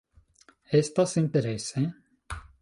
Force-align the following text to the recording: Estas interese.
Estas 0.81 1.13
interese. 1.23 1.81